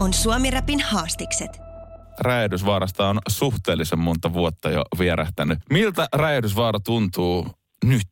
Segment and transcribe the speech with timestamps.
[0.00, 1.50] On Suomi Rapin haastikset.
[2.20, 5.58] Räjähdysvaarasta on suhteellisen monta vuotta jo vierähtänyt.
[5.70, 7.46] Miltä Räjähdysvaara tuntuu
[7.84, 8.08] nyt?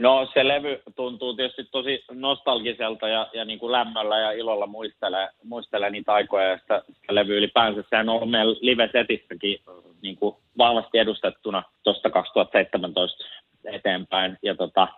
[0.00, 5.28] No se levy tuntuu tietysti tosi nostalgiselta ja, ja niin kuin lämmöllä ja ilolla muistelee,
[5.44, 7.82] muistelee niitä aikoja ja sitä, sitä levy ylipäänsä.
[7.90, 9.58] Sehän on ollut meillä live-setissäkin
[10.02, 13.24] niin kuin vahvasti edustettuna tuosta 2017
[13.64, 14.38] eteenpäin.
[14.42, 14.88] Ja, tota,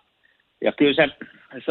[0.65, 1.09] ja kyllä se,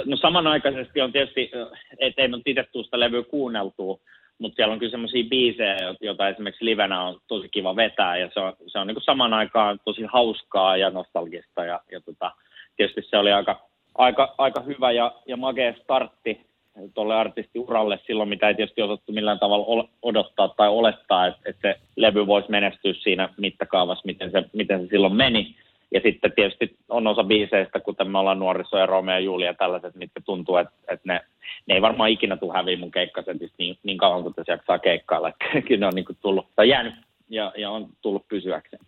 [0.05, 1.52] no samanaikaisesti on tietysti,
[1.99, 3.99] ettei nyt itse sitä levyä kuunneltua,
[4.40, 8.40] mutta siellä on kyllä semmoisia biisejä, joita esimerkiksi livenä on tosi kiva vetää ja se
[8.40, 12.32] on, se on niin kuin saman aikaan tosi hauskaa ja nostalgista ja, ja tota,
[12.77, 13.62] tietysti se oli aika,
[13.96, 16.48] aika, aika hyvä ja, ja magea startti
[16.93, 21.80] tuolle artistiuralle silloin, mitä ei tietysti osattu millään tavalla odottaa tai olettaa, että, että se
[21.96, 25.55] levy voisi menestyä siinä mittakaavassa, miten se, miten se silloin meni.
[25.93, 29.96] Ja sitten tietysti on osa biiseistä, kuten me ollaan nuoriso ja Romeo ja Julia tällaiset,
[29.96, 31.21] mitkä tuntuu, että, että ne,
[31.66, 35.30] ne ei varmaan ikinä tule häviä mun keikkasetista niin, niin kauan kuin tässä jaksaa keikkailla.
[35.55, 36.93] Että kyllä ne on niin tullut, tai jäänyt
[37.30, 38.82] ja, ja on tullut pysyäkseen.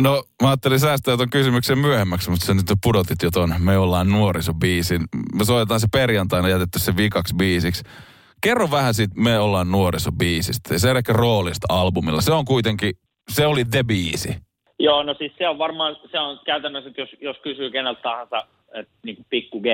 [0.00, 4.08] No mä ajattelin säästää tuon kysymyksen myöhemmäksi, mutta sä nyt pudotit jo ton Me ollaan
[4.08, 5.00] nuorisobiisin.
[5.38, 7.84] Me soitetaan se perjantaina jätetty se vikaksi biisiksi.
[8.40, 12.20] Kerro vähän siitä Me ollaan nuorisobiisistä ja se roolista albumilla.
[12.20, 12.94] Se on kuitenkin,
[13.30, 14.36] se oli the biisi.
[14.78, 18.46] Joo, no siis se on varmaan, se on käytännössä, että jos, jos kysyy keneltä tahansa,
[18.74, 19.66] että niin kuin pikku g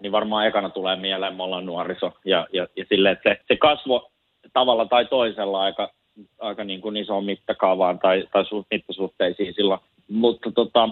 [0.00, 2.12] niin varmaan ekana tulee mieleen, me ollaan nuoriso.
[2.24, 4.10] Ja, ja, ja silleen, että se, se kasvo
[4.52, 5.90] tavalla tai toisella aika
[6.38, 9.80] aika niin kuin isoon mittakaavaan tai, tai su, mittasuhteisiin silloin.
[10.08, 10.88] Mutta tota,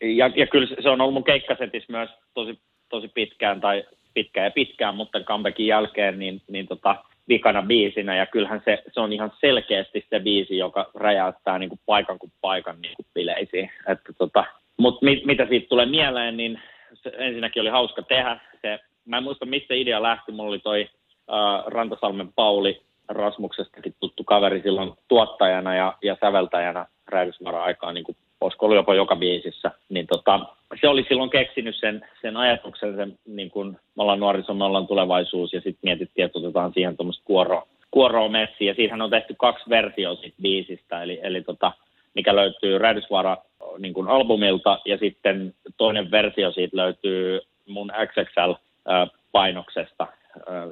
[0.00, 3.84] ja, ja kyllä se on ollut mun keikkasetis myös tosi, tosi pitkään tai
[4.14, 6.96] pitkään ja pitkään, mutta comebackin jälkeen niin, niin tota,
[7.28, 11.80] vikana biisinä ja kyllähän se, se on ihan selkeästi se biisi, joka räjäyttää niin kuin
[11.86, 13.70] paikan kuin paikan niin kuin bileisiin.
[13.86, 14.44] Että tota,
[14.76, 16.60] mutta mit, mitä siitä tulee mieleen, niin
[16.94, 18.40] se ensinnäkin oli hauska tehdä.
[18.62, 20.32] Se, mä en muista, mistä idea lähti.
[20.32, 20.88] Mulla oli toi
[21.28, 28.16] uh, Rantasalmen Pauli Rasmuksestakin tuttu kaveri silloin tuottajana ja, ja säveltäjänä räjähdysvaran aikaa, niin kuin
[28.40, 30.40] olisiko ollut jopa joka biisissä, niin tota,
[30.80, 34.86] se oli silloin keksinyt sen, sen ajatuksen, sen, niin kuin me ollaan nuoriso, me ollaan
[34.86, 39.34] tulevaisuus, ja sitten mietittiin, että otetaan siihen tuommoista kuoroa, kuoroa messi, ja siitähän on tehty
[39.38, 41.72] kaksi versiota siitä biisistä, eli, eli tota,
[42.14, 43.36] mikä löytyy Räjähdysvaara
[43.78, 50.06] niin kuin albumilta, ja sitten toinen versio siitä löytyy mun XXL-painoksesta,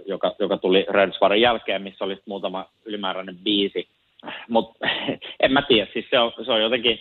[0.07, 3.89] joka, joka tuli Rönsvarin jälkeen, missä oli muutama ylimääräinen biisi.
[4.49, 4.89] Mutta
[5.41, 7.01] en mä tiedä, siis se on, se on jotenkin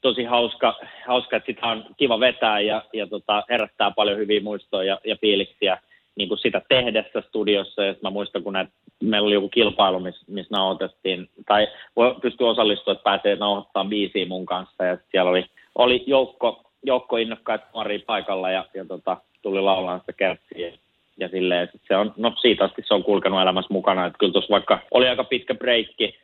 [0.00, 0.74] tosi hauska,
[1.06, 5.16] hauska, että sitä on kiva vetää ja, ja tota, herättää paljon hyviä muistoja ja, ja
[5.20, 5.78] fiiliksiä
[6.16, 7.84] niin kuin sitä tehdessä studiossa.
[7.84, 8.68] Ja mä muistan, kun näet,
[9.02, 14.26] meillä oli joku kilpailu, missä miss nauhoitettiin, tai voi pystyä osallistumaan, että pääsee nauhoittamaan biisiä
[14.26, 14.84] mun kanssa.
[14.84, 15.44] Ja siellä oli,
[15.74, 20.72] oli joukko, joukko innokkaita nuoria paikalla ja, ja tota, tuli laulaan sitä kertsiä
[21.18, 24.50] ja silleen, se on, no siitä asti se on kulkenut elämässä mukana, että kyllä tuossa
[24.50, 26.18] vaikka oli aika pitkä breikki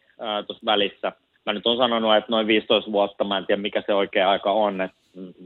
[0.47, 1.13] tuossa välissä,
[1.47, 4.53] mä nyt on sanonut, että noin 15 vuotta, mä en tiedä mikä se oikea aika
[4.53, 4.97] on, että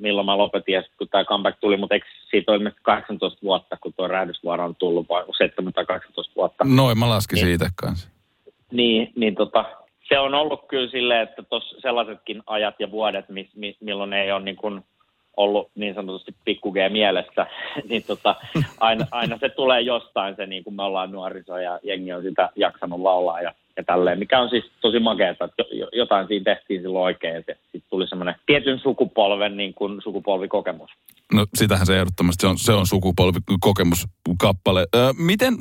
[0.00, 3.92] milloin mä lopetin ja kun tämä comeback tuli, mutta eikö siitä ole 18 vuotta, kun
[3.96, 5.24] tuo räjähdysvaara on tullut, vai
[5.86, 6.64] 18 vuotta.
[6.64, 8.08] Noin, mä laskin niin, siitä kanssa.
[8.72, 9.64] Niin, niin tota,
[10.08, 14.32] se on ollut kyllä silleen, että tuossa sellaisetkin ajat ja vuodet, miss, miss, milloin ei
[14.32, 14.84] ole niin kuin
[15.36, 17.46] ollut niin sanotusti pikku G mielessä,
[17.88, 18.34] niin tota,
[18.80, 22.50] aina, aina, se tulee jostain se, niin kuin me ollaan nuoriso ja jengi on sitä
[22.56, 25.62] jaksanut laulaa ja, ja tälleen, mikä on siis tosi makeata, että
[25.92, 30.90] jotain siinä tehtiin silloin oikein ja sitten tuli semmoinen tietyn sukupolven niin kuin sukupolvikokemus.
[31.32, 34.86] No sitähän se ehdottomasti, se on, se on sukupolvikokemuskappale.
[34.94, 35.54] Öö, miten,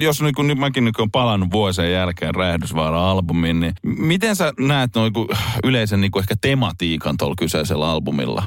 [0.00, 5.12] jos niin kun, mäkin niin on palannut vuosien jälkeen Räjähdysvaara-albumiin, niin miten sä näet noin
[5.64, 8.42] yleisen niin ehkä tematiikan tuolla kyseisellä albumilla?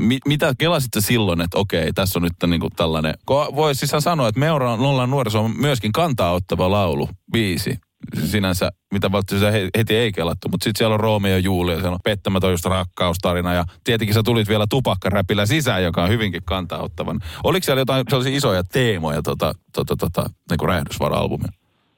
[0.00, 3.92] Mi- mitä kelasit sä silloin, että okei, tässä on nyt niin kuin tällainen, voi siis
[3.98, 7.78] sanoa, että me ollaan nuoriso on myöskin kantaa ottava laulu, biisi,
[8.24, 11.98] sinänsä, mitä välttämättä heti ei kelattu, mutta sitten siellä on Roomio ja Julia, siellä on
[12.04, 17.20] pettämätön just rakkaustarina ja tietenkin sä tulit vielä tupakkaräpillä sisään, joka on hyvinkin kantaa ottavan.
[17.44, 21.52] Oliko siellä jotain sellaisia isoja teemoja tota, tota, tota, niin kuin räjähdysvara-albumin?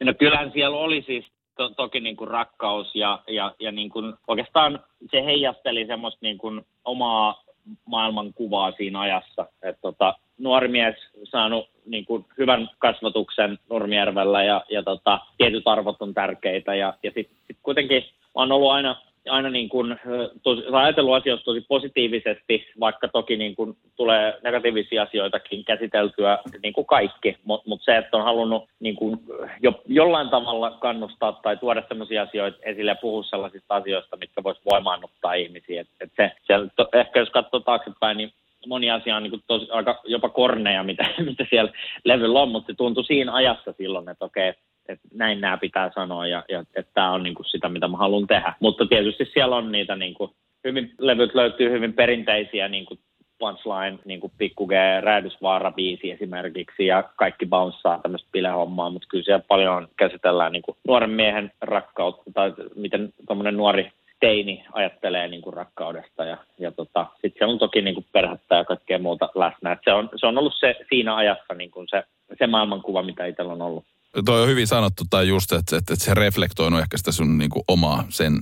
[0.04, 1.24] No kyllähän siellä oli siis
[1.56, 6.38] to, toki niin kuin rakkaus ja, ja, ja niin kuin, oikeastaan se heijasteli semmoista niin
[6.38, 7.42] kuin omaa
[7.84, 9.46] maailmankuvaa siinä ajassa.
[9.62, 10.94] Et tota, nuori mies
[11.24, 17.10] saanut niin kuin hyvän kasvatuksen Nurmijärvellä ja, ja tota, tietyt arvot on tärkeitä ja, ja
[17.14, 18.02] sitten sit kuitenkin
[18.34, 18.96] on ollut aina
[19.30, 19.96] aina niin kuin,
[20.42, 26.86] tosi, ajatellut asioista tosi positiivisesti, vaikka toki niin kuin tulee negatiivisia asioitakin käsiteltyä niin kuin
[26.86, 29.20] kaikki, mutta mut se, että on halunnut niin kuin
[29.60, 34.60] jo, jollain tavalla kannustaa tai tuoda sellaisia asioita esille ja puhua sellaisista asioista, mitkä voisi
[34.70, 35.80] voimaannuttaa ihmisiä.
[35.80, 38.32] Et, et se, se, to, ehkä jos katsoo taaksepäin, niin
[38.66, 41.72] moni asia on niin tosi, aika jopa korneja, mitä, mitä siellä
[42.04, 44.48] levyllä on, mutta se tuntui siinä ajassa silloin, että okei,
[44.88, 47.96] että näin nämä pitää sanoa ja, ja että tämä on niin kuin sitä, mitä mä
[47.96, 48.54] haluan tehdä.
[48.60, 50.30] Mutta tietysti siellä on niitä niin kuin,
[50.64, 53.00] hyvin, levyt löytyy hyvin perinteisiä niin kuin
[53.38, 54.70] punchline, niin kuin Pikku G,
[55.00, 60.76] Räädysvaara biisi esimerkiksi, ja kaikki bounceaa tämmöistä bilehommaa, mutta kyllä siellä paljon käsitellään niin kuin
[60.88, 67.06] nuoren miehen rakkautta, tai miten tuommoinen nuori teini ajattelee niin kuin rakkaudesta, ja, ja tota,
[67.12, 69.72] sitten siellä on toki niin kuin perhettä ja kaikkea muuta läsnä.
[69.72, 72.02] Et se, on, se on ollut se siinä ajassa niin kuin se,
[72.38, 73.84] se maailmankuva, mitä itsellä on ollut
[74.24, 77.50] toi on hyvin sanottu, tai just, että, että, että se reflektoinut ehkä sitä sun niin
[77.50, 78.32] kuin omaa sen,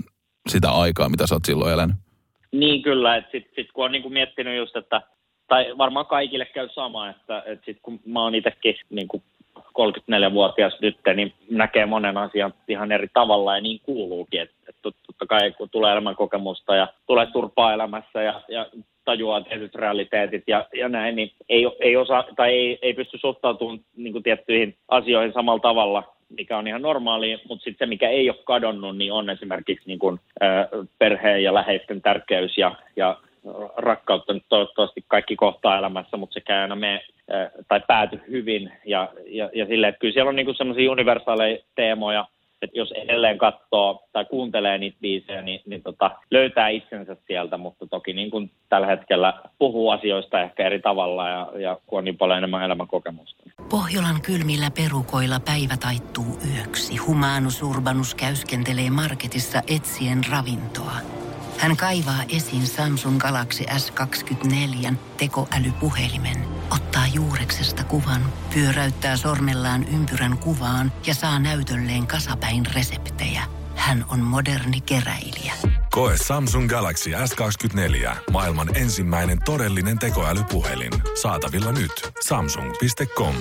[0.48, 1.96] sitä aikaa, mitä sä oot silloin elänyt.
[2.52, 5.02] Niin kyllä, että sitten sit kun on niin kuin miettinyt just, että,
[5.48, 9.22] tai varmaan kaikille käy sama, että, että sitten kun mä oon itsekin niin kuin
[9.58, 14.40] 34-vuotias nyt, niin näkee monen asian ihan eri tavalla ja niin kuuluukin.
[14.40, 14.55] Että
[15.18, 18.66] totta kai kun tulee elämänkokemusta ja tulee turpaa elämässä ja, ja
[19.04, 23.80] tajuaa tietyt realiteetit ja, ja näin, niin ei, ei, osaa, tai ei, ei pysty suhtautumaan
[23.96, 28.30] niin kuin tiettyihin asioihin samalla tavalla, mikä on ihan normaali, mutta sitten se, mikä ei
[28.30, 30.68] ole kadonnut, niin on esimerkiksi niin kuin, ä,
[30.98, 33.18] perheen ja läheisten tärkeys ja, ja
[33.76, 34.32] rakkautta.
[34.32, 37.00] Nyt toivottavasti kaikki kohtaa elämässä, mutta sekä aina me
[37.68, 42.26] tai pääty hyvin ja, ja, ja silleen, että kyllä siellä on niinku sellaisia universaaleja teemoja,
[42.62, 47.86] että jos edelleen katsoo tai kuuntelee niitä biisejä, niin, niin tota, löytää itsensä sieltä, mutta
[47.86, 52.16] toki niin kuin tällä hetkellä puhuu asioista ehkä eri tavalla ja, ja kun on niin
[52.16, 53.42] paljon enemmän elämänkokemusta.
[53.70, 56.96] Pohjolan kylmillä perukoilla päivä taittuu yöksi.
[56.96, 61.25] Humanus Urbanus käyskentelee marketissa etsien ravintoa.
[61.58, 66.36] Hän kaivaa esiin Samsung Galaxy S24 tekoälypuhelimen,
[66.70, 73.42] ottaa juureksesta kuvan, pyöräyttää sormellaan ympyrän kuvaan ja saa näytölleen kasapäin reseptejä.
[73.76, 75.52] Hän on moderni keräilijä.
[75.90, 78.16] Koe Samsung Galaxy S24.
[78.30, 80.92] Maailman ensimmäinen todellinen tekoälypuhelin.
[81.22, 81.92] Saatavilla nyt.
[82.24, 83.34] Samsung.com.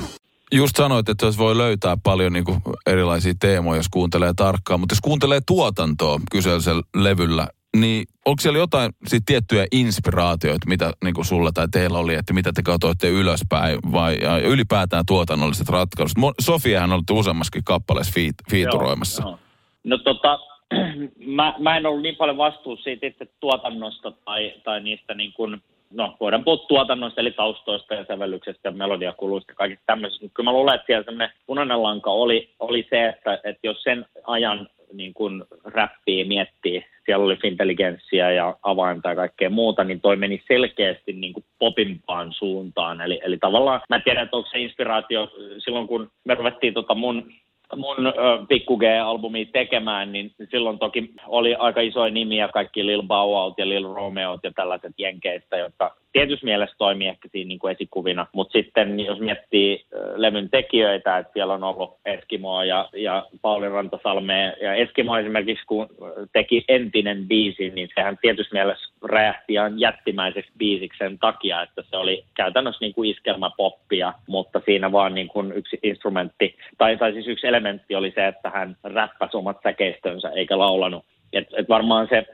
[0.52, 4.80] Just sanoit, että jos voi löytää paljon niin kuin erilaisia teemoja, jos kuuntelee tarkkaan.
[4.80, 7.48] Mutta jos kuuntelee tuotantoa kyseisellä levyllä,
[7.82, 12.34] niin onko siellä jotain sit tiettyjä inspiraatioita, mitä niin kuin sulla tai teillä oli, että
[12.34, 16.18] mitä te katsoitte ylöspäin vai ja ylipäätään tuotannolliset ratkaisut?
[16.42, 19.24] Sofiahan on ollut useammaskin kappaleessa fiit, fiituroimassa.
[19.24, 19.40] Joo, joo.
[19.84, 20.40] No tota,
[21.38, 25.62] mä, mä en ollut niin paljon vastuussa siitä itse tuotannosta tai, tai niistä niin kuin,
[25.92, 30.48] no voidaan puhua tuotannosta eli taustoista ja sävellyksestä ja melodiakuluista ja kaikista tämmöisistä, mutta kyllä
[30.48, 34.68] mä luulen, että siellä semmoinen punainen lanka oli, oli se, että, että jos sen ajan
[34.98, 40.42] niin kuin räppiä miettii, siellä oli intelligenssiä ja avainta ja kaikkea muuta, niin toi meni
[40.48, 43.02] selkeästi niin kuin popimpaan suuntaan.
[43.02, 46.96] Eli, eli tavallaan, mä en tiedä, että onko se inspiraatio silloin, kun me ruvettiin tota
[46.96, 47.32] mun
[47.76, 48.14] mun äh,
[48.48, 53.70] Pikku G-albumia tekemään, niin silloin toki oli aika isoja nimiä, kaikki Lil Bow Out ja
[53.70, 58.52] Lil Romeo ja tällaiset jenkeistä, jotka tietyssä mielessä toimii ehkä siinä niin kuin esikuvina, mutta
[58.52, 59.86] sitten jos miettii
[60.16, 65.88] levyn tekijöitä, että siellä on ollut Eskimoa ja, ja Pauli Rantasalme, ja Eskimo esimerkiksi kun
[66.34, 71.98] teki entinen biisi, niin sehän tietyssä mielessä räjähti ihan jättimäiseksi biisiksi sen takia, että se
[71.98, 77.28] oli käytännössä niin kuin iskelmäpoppia, mutta siinä vaan niin kuin yksi instrumentti, tai, tai siis
[77.28, 81.06] yksi elementti oli se, että hän räppäsi omat säkeistönsä eikä laulanut.
[81.34, 82.26] Et, et varmaan se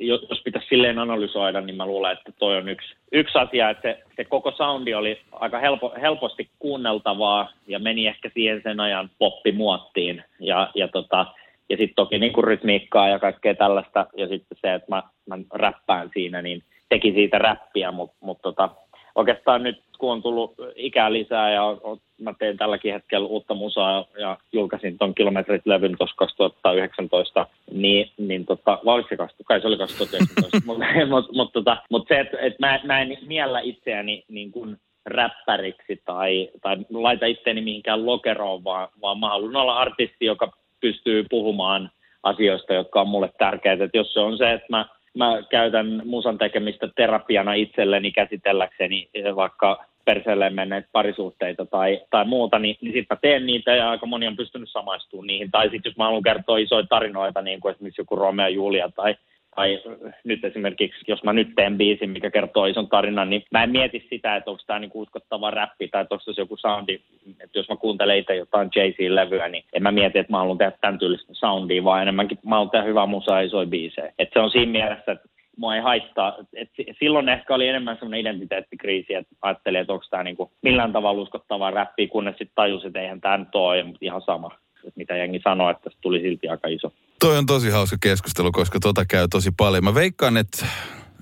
[0.00, 4.02] jos pitäisi silleen analysoida, niin mä luulen, että toi on yksi, yksi asia, että se,
[4.16, 10.24] se koko soundi oli aika helpo, helposti kuunneltavaa ja meni ehkä siihen sen ajan poppimuottiin.
[10.40, 11.26] Ja, ja, tota,
[11.68, 15.38] ja sitten toki niin kuin rytmiikkaa ja kaikkea tällaista ja sitten se, että mä, mä
[15.54, 18.70] räppään siinä, niin teki siitä räppiä, mutta mut tota,
[19.18, 24.04] oikeastaan nyt kun on tullut ikää lisää ja on, mä teen tälläkin hetkellä uutta musaa
[24.18, 30.60] ja julkaisin ton kilometrit-levyn tuossa 2019, niin, niin tota, vai se kai se oli 2019,
[30.66, 34.76] mutta mut, mut, tota, mut se, että et mä, mä en miellä itseäni niin kuin
[35.06, 41.24] räppäriksi tai, tai laita itseäni mihinkään lokeroon, vaan, vaan mä haluan olla artisti, joka pystyy
[41.30, 41.90] puhumaan
[42.22, 43.84] asioista, jotka on mulle tärkeitä.
[43.84, 49.84] Et jos se on se, että mä mä käytän musan tekemistä terapiana itselleni käsitelläkseni vaikka
[50.04, 54.26] perseelleen menneet parisuhteita tai, tai muuta, niin, niin sitten mä teen niitä ja aika moni
[54.26, 55.50] on pystynyt samaistumaan niihin.
[55.50, 58.88] Tai sitten jos mä haluan kertoa isoja tarinoita, niin kuin esimerkiksi joku Romeo ja Julia
[58.96, 59.14] tai
[59.58, 59.82] tai
[60.24, 64.06] nyt esimerkiksi, jos mä nyt teen biisin, mikä kertoo ison tarinan, niin mä en mieti
[64.10, 67.00] sitä, että onko tämä niinku uskottava räppi tai onko se joku soundi.
[67.40, 70.72] Että jos mä kuuntelen itse jotain Jay-Z-levyä, niin en mä mieti, että mä haluan tehdä
[70.80, 74.12] tämän tyylistä soundia, vaan enemmänkin mä haluan tehdä hyvää musaa ja isoja biisejä.
[74.18, 76.36] Että se on siinä mielessä, että mua ei haittaa.
[76.56, 81.22] Et silloin ehkä oli enemmän semmoinen identiteettikriisi, että ajattelin, että onko tämä niinku millään tavalla
[81.22, 84.50] uskottavaa räppiä, kunnes sitten tajusin, että eihän tämä nyt ole ihan sama
[84.94, 86.92] mitä jengi sanoi, että se tuli silti aika iso.
[87.20, 89.84] Toi on tosi hauska keskustelu, koska tota käy tosi paljon.
[89.84, 90.66] Mä veikkaan, että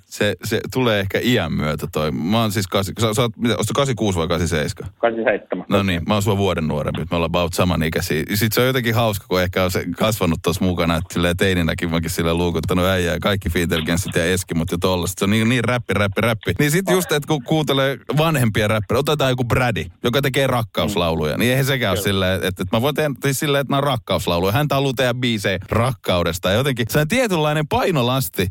[0.07, 2.11] se, se tulee ehkä iän myötä toi.
[2.11, 4.93] Mä oon siis, kasi, sä, sä oot, mitä, 86 vai 87?
[4.99, 5.67] 87.
[5.69, 8.23] No niin, mä oon sua vuoden nuorempi, me ollaan about samanikäisiä.
[8.35, 11.91] Sitten se on jotenkin hauska, kun ehkä on se kasvanut tuossa mukana, että silleen teininäkin
[11.91, 15.19] mäkin sille luukuttanut äijää ja kaikki Fintelgenssit ja Eskimot ja tollaset.
[15.19, 16.53] Se on niin, niin räppi, räppi, räppi.
[16.59, 21.51] Niin sit just, että kun kuuntelee vanhempia räppiä, otetaan joku Brady, joka tekee rakkauslauluja, niin
[21.51, 24.53] eihän sekään ole silleen, että, että mä voin tehdä siis silleen, että nämä on rakkauslauluja.
[24.53, 26.51] Häntä haluaa tehdä biisejä rakkaudesta.
[26.51, 28.49] Ja jotenkin se on tietynlainen painolasti,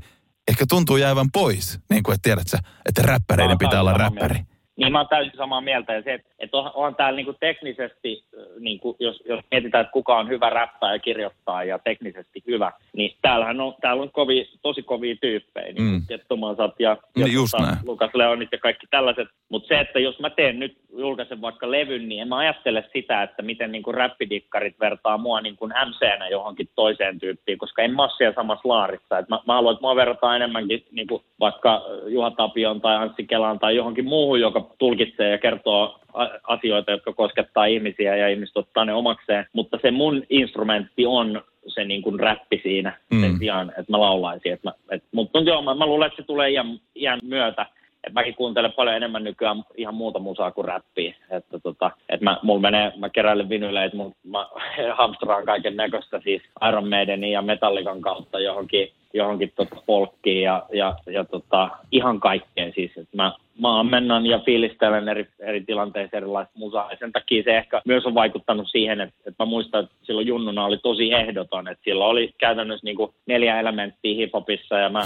[0.47, 1.79] ehkä tuntuu jäävän pois.
[1.89, 4.33] Niin kuin, että tiedät sä, että räppäreiden pitää olla räppäri.
[4.33, 4.54] Mieltä.
[4.75, 5.93] Niin mä oon täysin samaa mieltä.
[5.93, 8.23] Ja se, että, että on, on täällä niin kuin teknisesti,
[8.59, 12.71] niin kuin jos, jos mietitään, että kuka on hyvä räppää ja kirjoittaa ja teknisesti hyvä,
[12.93, 15.73] niin täällähän on, täällä on kovi, tosi kovia tyyppejä.
[15.73, 16.01] Niin mm.
[16.07, 19.27] Kettumansat ja, ja niin just tota, Lukas Leonit ja kaikki tällaiset.
[19.49, 23.23] Mutta se, että jos mä teen nyt, julkaisen vaikka levyn, niin en mä ajattele sitä,
[23.23, 27.93] että miten niin kuin räppidikkarit vertaa mua niin kuin MC-nä johonkin toiseen tyyppiin, koska en
[27.93, 29.17] massia samassa laarissa.
[29.19, 33.23] Et mä, mä haluan, että mua verrataan enemmänkin niin kuin vaikka Juha Tapion tai Anssi
[33.23, 35.99] Kelaan tai johonkin muuhun, joka tulkitsee ja kertoo
[36.43, 39.45] asioita, jotka koskettaa ihmisiä ja ihmiset ottaa ne omakseen.
[39.53, 43.21] Mutta se mun instrumentti on se niin kuin räppi siinä mm.
[43.21, 44.53] sen sijaan, että mä laulaisin.
[44.53, 47.65] Että mä, et, mutta joo, mä, mä luulen, että se tulee iän, iän myötä.
[48.07, 51.15] Et mäkin kuuntelen paljon enemmän nykyään ihan muuta musaa kuin räppiä.
[51.29, 54.47] Että tota, et mä, mulla menee, mä keräilen vinyleitä, mä
[54.97, 60.95] hamstraan kaiken näköistä siis Iron Maidenin ja Metallican kautta johonkin johonkin tota polkkiin ja, ja,
[61.05, 62.91] ja tota, ihan kaikkeen siis.
[62.97, 66.91] että mä, mä ammennan ja fiilistelen eri, eri tilanteissa erilaista musaa.
[66.91, 70.27] Ja sen takia se ehkä myös on vaikuttanut siihen, että, että mä muistan, että silloin
[70.27, 71.67] junnuna oli tosi ehdoton.
[71.67, 75.03] Että silloin oli käytännössä niin kuin neljä elementtiä hiphopissa ja mä,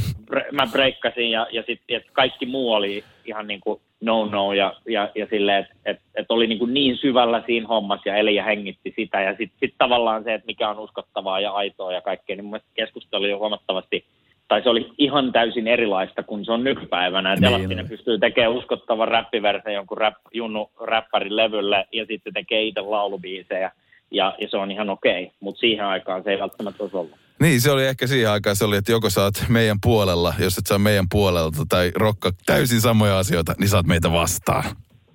[0.58, 5.26] mä breikkasin ja, ja sitten kaikki muu oli ihan niin kuin no-no ja, ja, ja
[5.30, 8.92] silleen, että et, et oli niin, kuin niin syvällä siinä hommassa ja eli ja hengitti
[8.96, 9.20] sitä.
[9.20, 12.60] Ja sitten sit tavallaan se, että mikä on uskottavaa ja aitoa ja kaikkea, niin mun
[12.74, 14.04] keskustelu oli jo huomattavasti,
[14.48, 17.32] tai se oli ihan täysin erilaista kuin se on nykypäivänä.
[17.32, 17.88] Että niin.
[17.88, 23.70] pystyy tekemään uskottavan räppiversen jonkun rap, junnu räppärin levylle ja sitten tekee itse laulubiisejä.
[24.10, 25.34] Ja, ja se on ihan okei, okay.
[25.40, 27.21] mutta siihen aikaan se ei välttämättä olisi ollut.
[27.42, 30.58] Niin, se oli ehkä siihen aikaan, se oli, että joko sä oot meidän puolella, jos
[30.58, 34.64] et saa meidän puolelta, tai rokka täysin samoja asioita, niin saat meitä vastaan.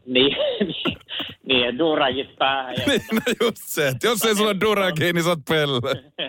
[0.06, 0.36] Niin,
[0.68, 0.98] niin,
[1.44, 2.76] niin duragit päähän.
[2.78, 2.84] Ja...
[2.88, 5.82] niin, no just se, että jos ei sulla duragi, niin sä oot pelle.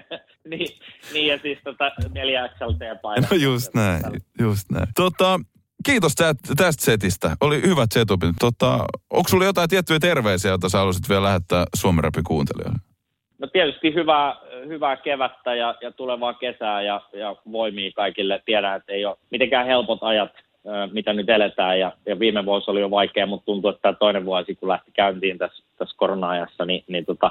[0.50, 0.69] niin,
[1.12, 3.31] niin, ja siis tota neljä XLT painaa.
[3.31, 4.02] No just näin,
[4.40, 4.88] just näin.
[4.97, 5.40] Tota,
[5.85, 6.14] kiitos
[6.57, 7.37] tästä setistä.
[7.40, 8.37] Oli hyvät setupit.
[8.40, 12.88] Tota, onko sulla jotain tiettyjä terveisiä, joita sä haluaisit vielä lähettää Suomen kuuntelijoille?
[13.38, 18.42] No tietysti hyvää, hyvää kevättä ja, ja tulevaa kesää ja, ja voimia kaikille.
[18.45, 20.33] Tiedän, että ei ole mitenkään helpot ajat,
[20.92, 21.80] mitä nyt eletään.
[21.80, 24.90] Ja, ja viime vuosi oli jo vaikea, mutta tuntuu, että tämä toinen vuosi, kun lähti
[24.90, 27.30] käyntiin tässä, tässä korona-ajassa, niin, niin tota,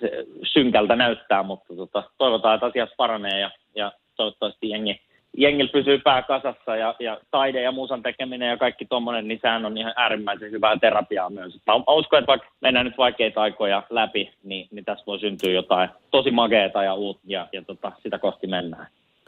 [0.00, 5.00] se synkältä näyttää, mutta tota, toivotaan, että asiat paranee ja, ja toivottavasti jengi
[5.36, 9.66] jengillä pysyy pää kasassa ja, ja taide ja muusan tekeminen ja kaikki tuommoinen, niin sehän
[9.66, 11.60] on ihan äärimmäisen hyvää terapiaa myös.
[11.66, 15.88] Mä uskon, että vaikka mennään nyt vaikeita aikoja läpi, niin, niin tässä voi syntyä jotain
[16.10, 18.86] tosi mageeta ja uutta ja, ja tota, sitä kohti mennään.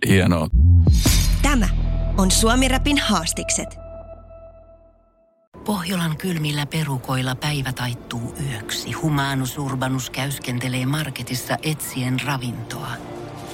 [0.09, 0.47] Hienoa.
[1.43, 1.67] Tämä
[2.19, 3.79] on Suomi Rapin haastikset.
[5.67, 8.93] Pohjolan kylmillä perukoilla päivä taittuu yöksi.
[8.93, 13.16] Humanus Urbanus käyskentelee marketissa etsien ravintoa.